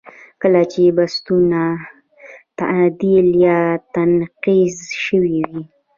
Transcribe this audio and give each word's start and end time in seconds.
کله 0.41 0.61
چې 0.71 0.83
بستونه 0.97 1.61
تعدیل 2.59 3.27
یا 3.45 3.59
تنقیض 3.95 4.77
شوي 5.03 5.39
وي. 5.49 5.61